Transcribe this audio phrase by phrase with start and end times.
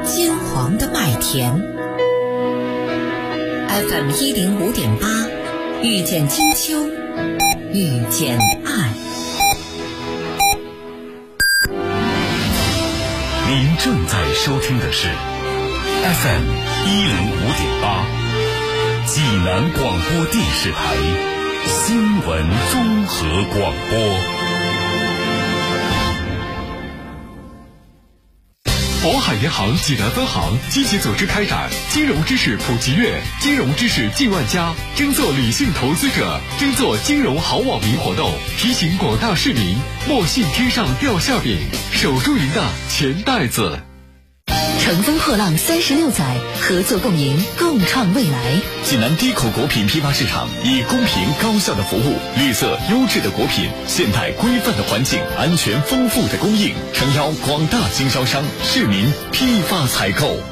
[0.00, 1.52] 金黄的麦田
[3.68, 5.06] ，FM 一零五点八，
[5.82, 6.86] 遇见金秋，
[7.72, 8.90] 遇见爱。
[13.48, 16.42] 您正在收听的是 FM
[16.86, 18.06] 一零五点八，
[19.06, 20.96] 济南广播电视台
[21.66, 24.31] 新闻综合广播。
[29.02, 39.76] 渤海银行济南分行积极组织开展金融知识普及月、金融知识进万家、争做理性投资者、争做金融好网民活动，提醒广大市民
[40.08, 41.58] 莫信天上掉馅饼，
[41.90, 43.91] 守住您的钱袋子。
[44.82, 48.60] 乘风破浪三十六载，合作共赢，共创未来。
[48.82, 60.51] 济南低口果品批发市场以公平高效的服务、绿色优质的果品、现代规范的环境、安全丰富的供应，诚邀广大经销商、市民批发采购。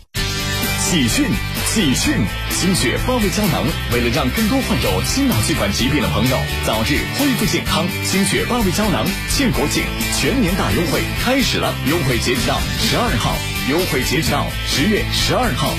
[0.91, 1.25] 喜讯！
[1.67, 2.17] 喜讯！
[2.49, 9.85] 心血八味胶囊为了让更多患有心脑血管疾病的朋友早日恢复健康，心血八味胶囊现国庆
[10.19, 13.37] 全年大优惠开始了，优惠截止到十二号，
[13.69, 15.73] 优惠截止到十月十二号，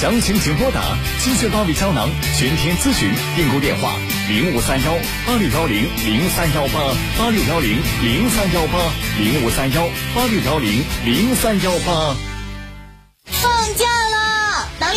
[0.00, 0.82] 详情请拨打
[1.20, 3.94] 心血八味胶囊全天咨询订购电话
[4.28, 8.82] 零五三幺八六幺零零三幺八八六幺零零三幺八
[9.22, 12.35] 零五三幺八六幺零零三幺八。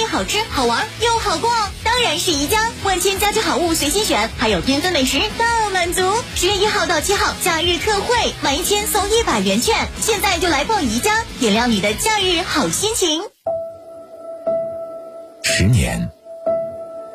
[0.05, 1.69] 好吃好玩又好逛？
[1.83, 6.01] 当然是宜家，万千家居好物随心选，还有缤纷美食大满足。
[6.35, 13.21] 十月一号到七号假日特惠，满一千送一百元券，现在就来逛宜家，点亮你的假日好心情。
[15.43, 16.09] 十年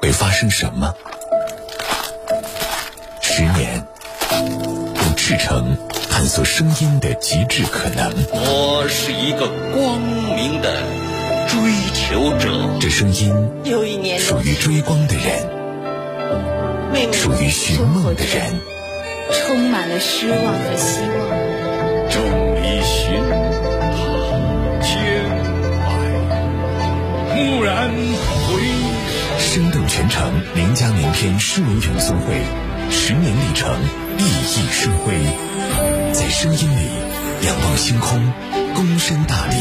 [0.01, 0.93] 会发生什么？
[3.23, 3.87] 十年
[4.97, 5.77] 用赤诚
[6.11, 8.13] 探索声音的极致可能。
[8.31, 11.14] 我是一个光明的。
[11.47, 11.59] 追
[11.93, 13.33] 求者，这声音
[13.65, 18.61] 有一年属于追光的人，属于寻梦的人，
[19.33, 21.29] 充满了失望和希望。
[22.11, 22.23] 众
[22.57, 23.97] 里寻他
[24.83, 24.95] 千
[25.81, 25.87] 百，
[27.35, 27.91] 蓦然
[28.47, 28.63] 回
[29.09, 29.35] 首。
[29.39, 32.43] 生动全程名家名篇诗文咏诵会，
[32.91, 33.71] 十年历程
[34.19, 35.15] 熠熠生辉，
[36.13, 36.89] 在声音里
[37.47, 38.33] 仰望星空，
[38.75, 39.57] 躬身大礼，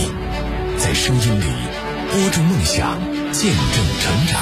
[0.83, 1.45] 在声音里。
[2.11, 2.99] 播种梦想，
[3.31, 4.41] 见证成长。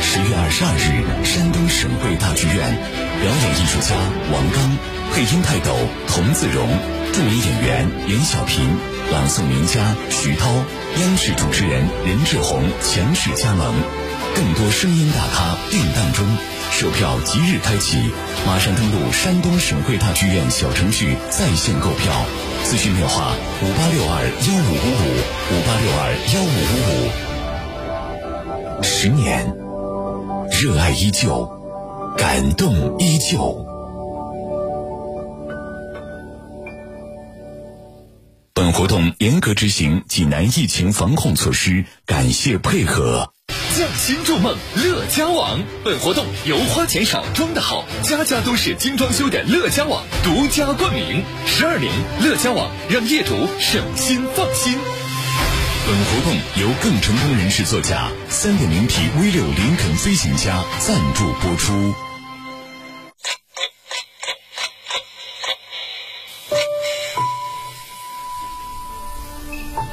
[0.00, 2.78] 十月二十二日，山东省会大剧院，
[3.18, 3.98] 表演艺术家
[4.30, 4.78] 王刚，
[5.10, 5.74] 配音泰斗
[6.06, 6.70] 童自荣，
[7.12, 8.62] 著名演员严小平，
[9.10, 10.46] 朗诵名家徐涛，
[11.02, 13.74] 央视主持人任志宏强势加盟，
[14.36, 16.24] 更多声音大咖定档中，
[16.70, 17.98] 售票即日开启，
[18.46, 22.14] 马上登录山东省会大剧院小程序在线购票。
[22.64, 25.04] 咨询电话：五八六二幺五五五
[25.50, 26.74] 五八六二幺五五
[28.80, 28.82] 五。
[28.82, 29.54] 十年，
[30.50, 31.46] 热爱依旧，
[32.16, 33.64] 感动依旧。
[38.54, 43.33] 本活动严格执行济南疫情防控措施，感谢配合。
[43.76, 45.60] 匠心筑梦，乐家网。
[45.84, 51.24] 本活动由花钱少装的好，家家都是精装修的乐家网独家冠名。
[51.44, 54.78] 十二年，乐家网让业主省心放心。
[55.86, 61.92] 本活动由更成功人士座驾三点零 T V 六林肯飞行家赞助播出。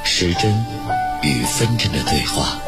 [0.04, 0.64] 时针
[1.22, 2.62] 与分针的对话。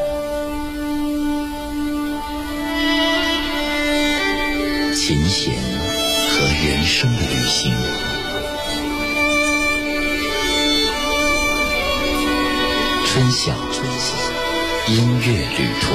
[5.06, 7.74] 琴弦和人生的旅行，
[13.04, 13.52] 春晓
[14.88, 15.26] 音乐
[15.58, 15.92] 旅途。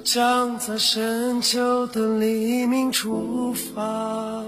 [0.00, 4.44] 将在深秋的黎明出发，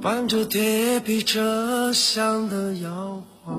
[0.00, 3.54] 伴着铁皮车厢的摇晃，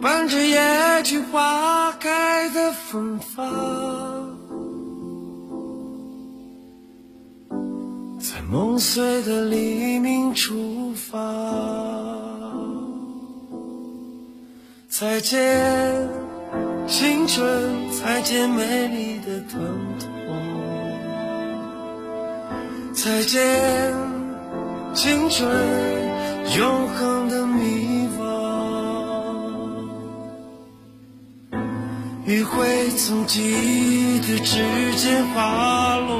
[0.00, 4.36] 伴着野菊花开的芬芳，
[8.18, 11.89] 在梦碎的黎明出发。
[15.00, 16.06] 再见，
[16.86, 19.58] 青春，再见美丽的疼
[19.98, 20.10] 痛。
[22.92, 23.42] 再见，
[24.92, 25.48] 青春，
[26.54, 28.20] 永恒的迷惘。
[32.26, 34.62] 雨会从记忆的指
[34.96, 36.18] 尖滑落，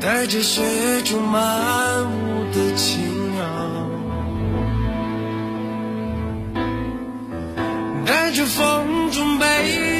[0.00, 0.62] 带着雪
[1.04, 2.33] 中漫舞
[8.46, 9.46] 风中悲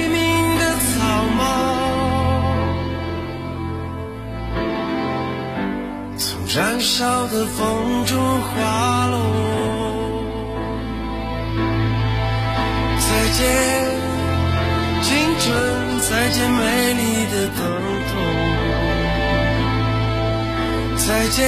[0.08, 1.42] 鸣的草帽，
[6.18, 9.16] 从燃烧的风中滑落。
[13.00, 13.42] 再见，
[15.02, 15.08] 青
[15.40, 15.52] 春，
[16.00, 16.62] 再见美
[16.94, 17.02] 丽
[17.32, 17.56] 的疼
[18.10, 18.12] 痛。
[20.98, 21.42] 再见，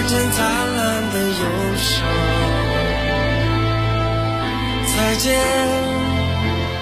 [0.00, 1.44] 再见，灿烂的忧
[1.76, 1.92] 伤！
[4.96, 5.38] 再见，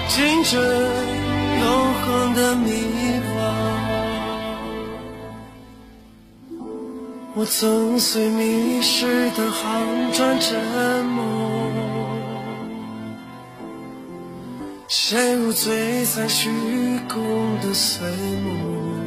[0.07, 0.63] 青春，
[1.59, 2.71] 永恒的迷
[3.35, 3.37] 惘。
[7.35, 10.57] 我曾随迷失的航船沉
[11.03, 11.21] 没，
[14.87, 16.49] 陷入璀璨虚
[17.09, 18.07] 空的碎
[18.45, 18.98] 梦。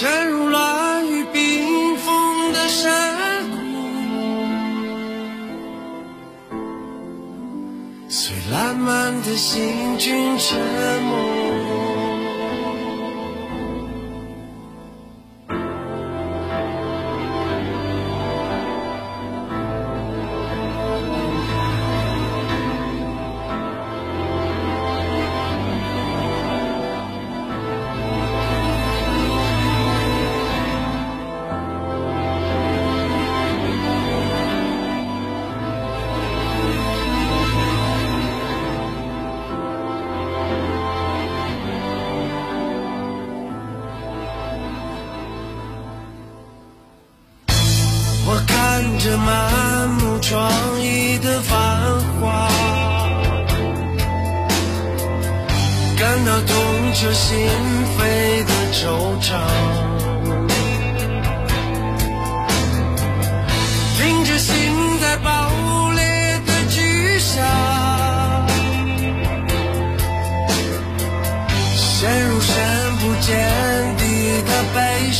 [0.00, 3.56] 沉入乱雨冰封的山谷，
[8.08, 10.56] 随烂漫的行军沉
[11.02, 11.47] 默。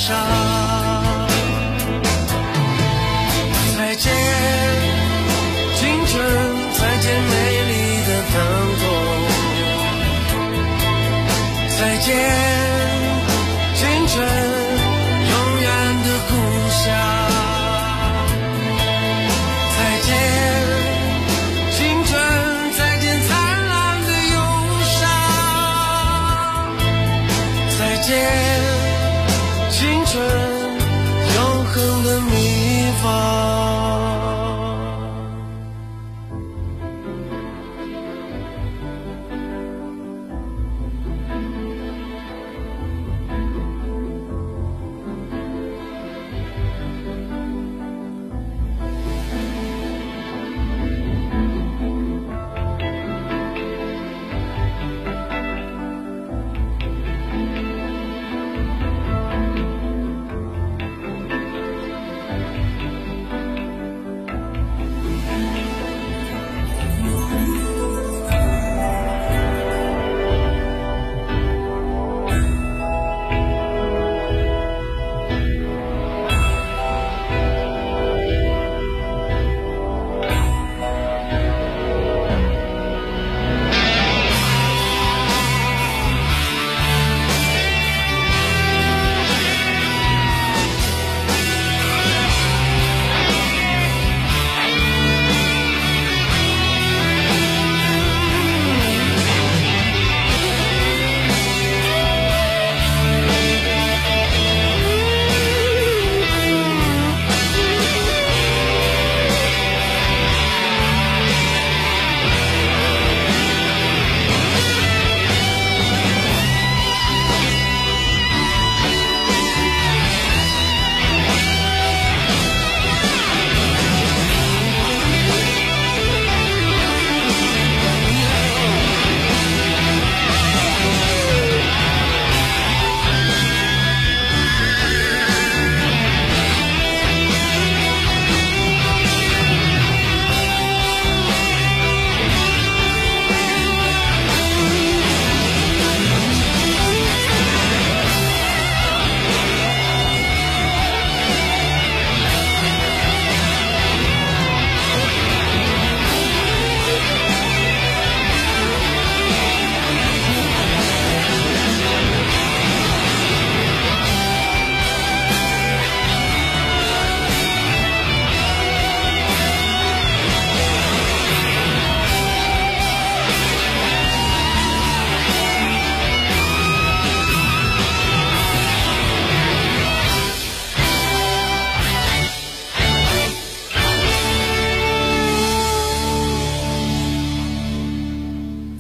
[0.09, 0.58] 悲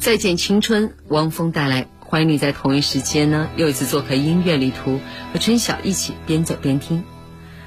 [0.08, 1.86] 再见青春，汪峰带来。
[2.00, 5.00] 欢迎你在同一时间呢，又一次做客音乐旅途，
[5.34, 7.04] 和春晓一起边走边听。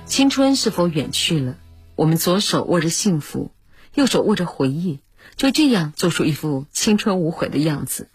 [0.07, 1.57] 青春是否远去了？
[1.93, 3.51] 我们左手握着幸福，
[3.93, 5.01] 右手握着回忆，
[5.35, 8.09] 就这样做出一副青春无悔的样子。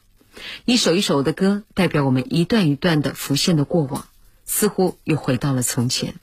[0.64, 4.08] 一首一首的歌，代表我们一段一段的浮现的过往，
[4.44, 6.14] 似乎又回到了从前。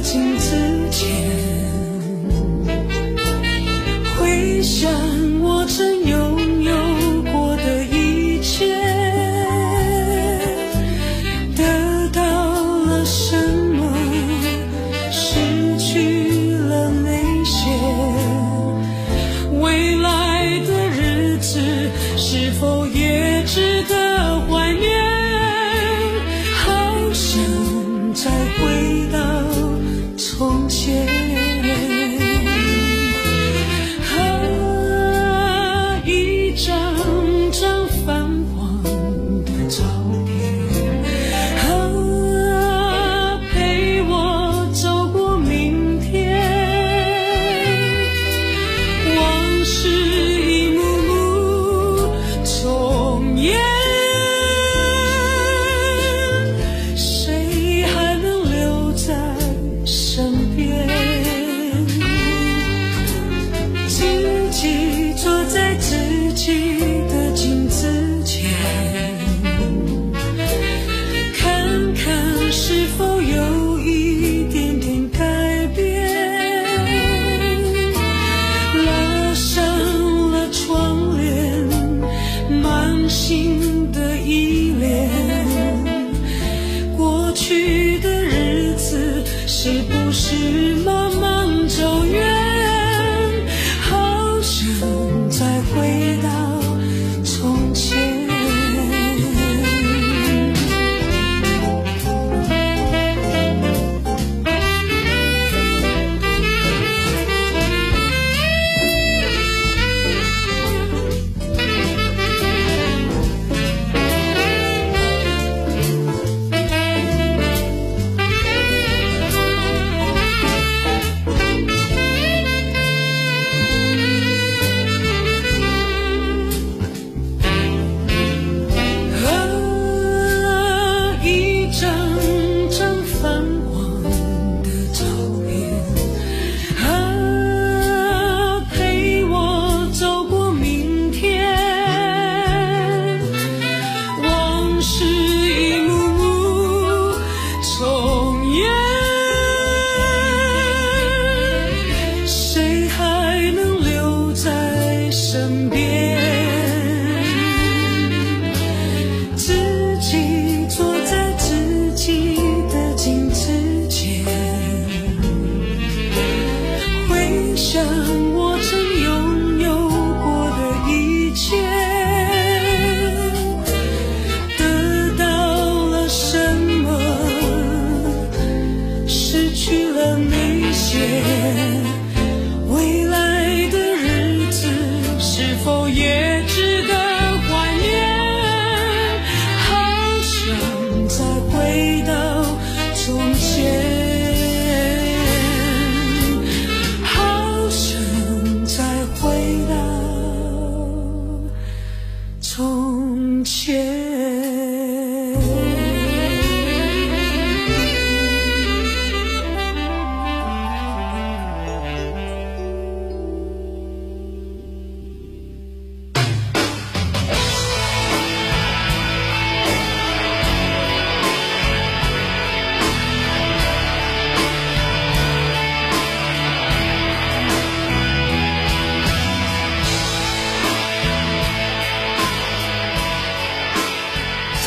[0.00, 0.47] 荆棘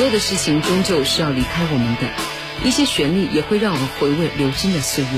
[0.01, 2.09] 所有的事情终究是要离开我们的，
[2.67, 5.09] 一些旋律也会让我们回味流金的岁月。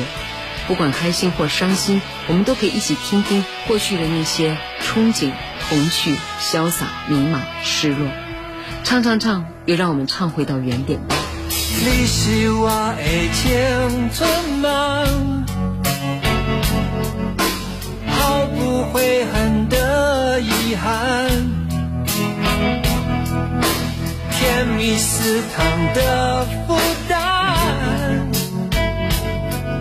[0.67, 5.31] 不管开心或伤心，我们都可以一起听听过去的那些憧憬、
[5.69, 8.09] 童趣、潇洒、迷茫、失落。
[8.83, 10.99] 唱唱唱，也让我们唱回到原点。
[11.47, 15.45] 你是我的青春梦，
[18.09, 21.62] 毫不悔恨的遗憾，
[24.43, 26.77] 甜蜜似糖的负
[27.07, 28.27] 担，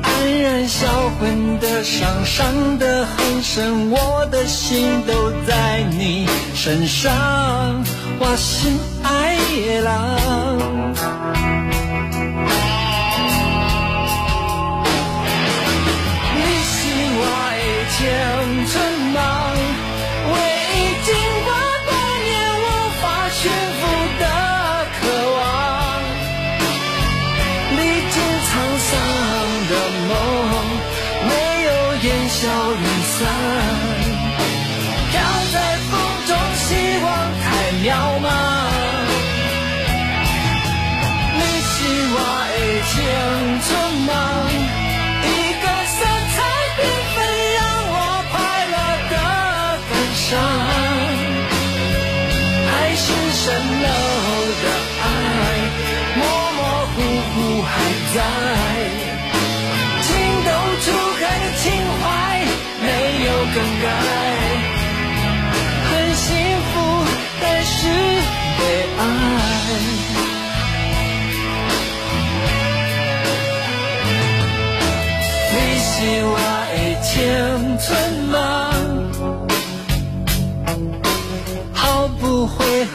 [0.04, 0.86] 黯然销
[1.18, 7.10] 魂的伤，伤的很深，我的心都在你身上，
[8.20, 9.80] 我心爱野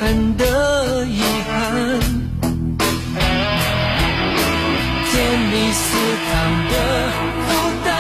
[0.08, 2.00] 人的遗憾，
[5.04, 5.14] 甜
[5.52, 5.84] 蜜思
[6.24, 6.30] 考
[6.72, 6.74] 的
[7.46, 7.48] 负
[7.84, 7.92] 担，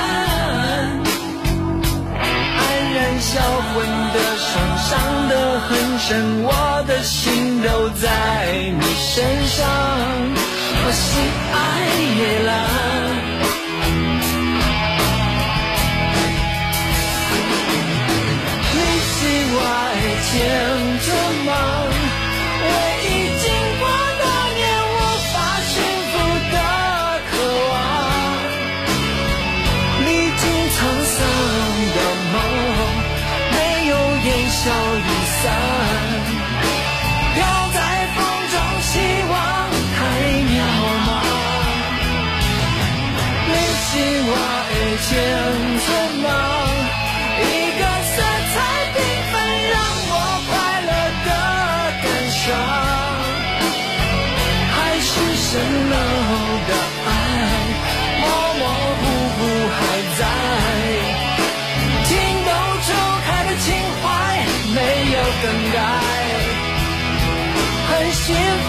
[2.55, 2.59] 黯
[2.95, 3.73] 然销魂
[4.13, 4.87] 的伤，伤
[5.27, 6.07] 的很深，
[6.43, 6.49] 我
[6.87, 8.05] 的心都在
[8.79, 9.67] 你身上，
[35.43, 35.51] 散，
[37.35, 37.66] 飘
[68.33, 68.66] 很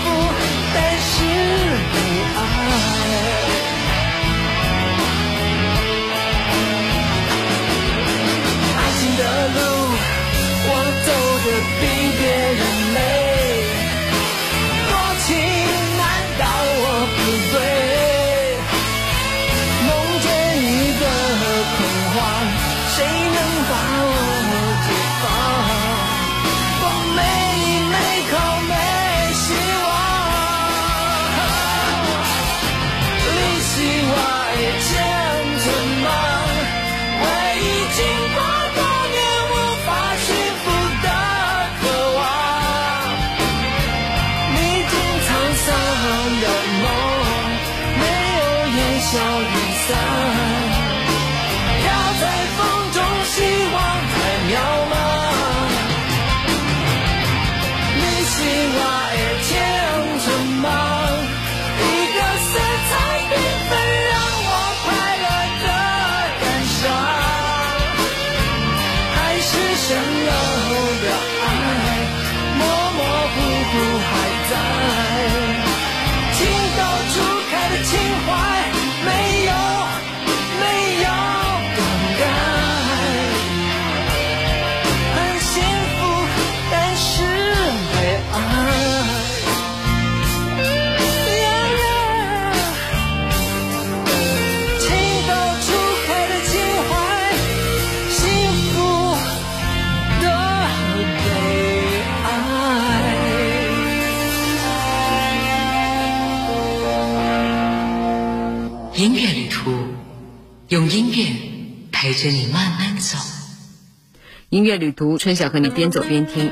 [114.59, 116.51] 音乐旅途，春晓和你边走边听。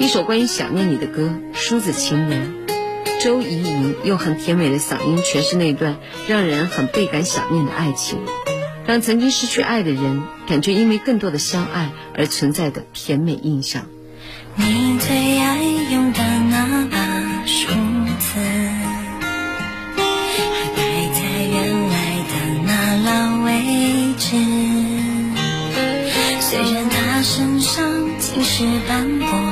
[0.00, 2.52] 一首关于想念你的歌，《梳子情人》。
[3.22, 8.18] 周怡莹用很甜美的嗓音诠释那段让人很倍感想念的爱情，
[8.84, 13.86] 让曾经失去爱的人感觉因为更多的相爱而存在的甜美印象。
[14.56, 18.40] 你最爱用的那把梳子，
[19.94, 20.02] 还
[20.74, 20.82] 摆
[21.14, 21.20] 在
[21.52, 21.94] 原来
[22.26, 22.32] 的
[22.66, 23.52] 那老位
[24.18, 24.34] 置。
[26.40, 26.85] 虽然
[28.56, 29.45] 是斑驳。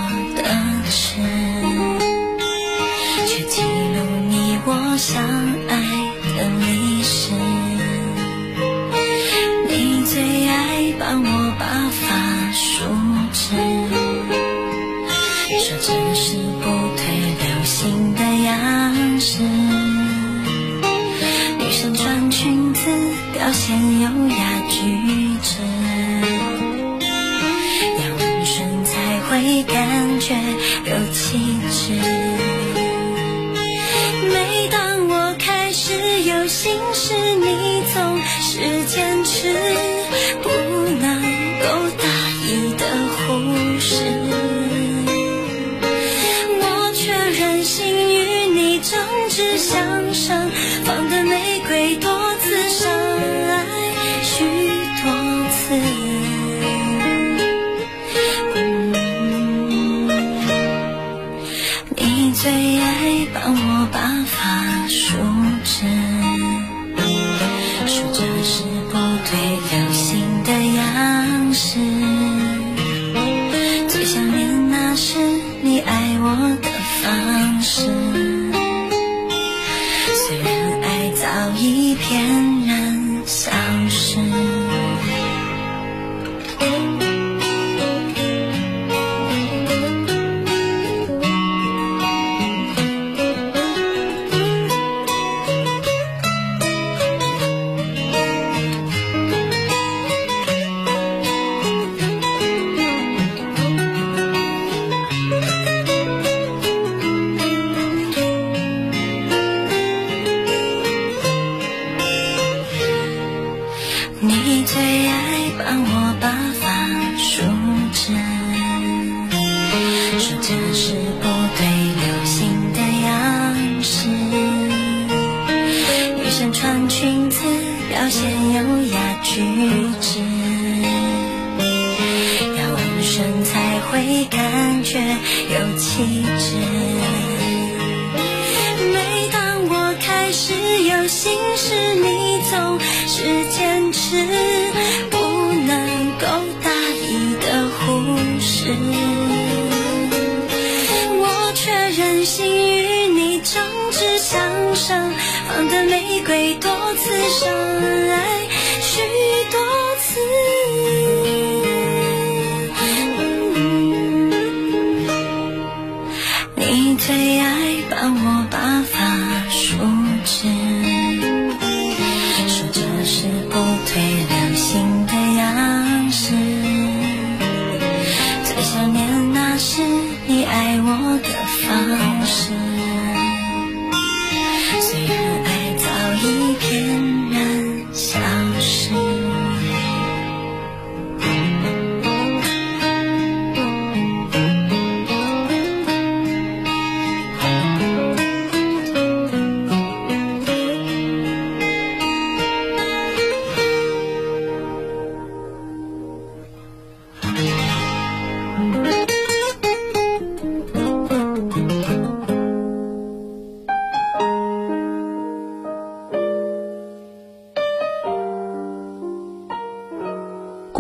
[152.25, 152.47] 心
[152.79, 155.13] 与你争执相生，
[155.47, 158.49] 放的玫瑰多次伤爱
[158.81, 159.03] 许
[159.51, 159.61] 多
[159.99, 160.54] 次。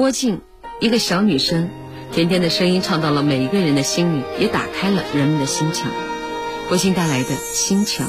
[0.05, 0.43] 郭靖，
[0.81, 1.71] 一个小女生，
[2.13, 5.91] 甜甜的声音唱到了每一个人的心里，也打开了人们的心墙。
[6.69, 8.07] 郭靖带来的《心墙》。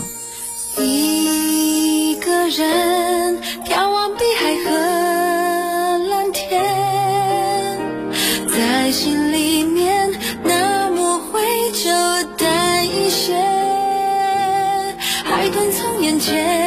[0.84, 4.71] 一个人眺望碧海和
[6.10, 7.79] 蓝天，
[8.49, 11.39] 在心里面那抹灰
[11.71, 11.89] 就
[12.38, 13.36] 淡一些。
[15.23, 16.64] 海豚从眼前